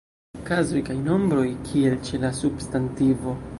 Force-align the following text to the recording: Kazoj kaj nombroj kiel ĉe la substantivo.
Kazoj 0.45 0.81
kaj 0.87 0.95
nombroj 1.09 1.45
kiel 1.69 1.99
ĉe 2.09 2.23
la 2.25 2.35
substantivo. 2.41 3.39